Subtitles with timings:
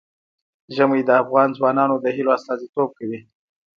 [0.75, 3.19] ژمی د افغان ځوانانو د هیلو استازیتوب کوي.